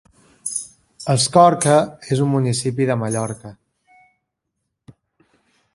[1.15, 1.75] Escorca
[2.17, 3.53] és un municipi de Mallorca.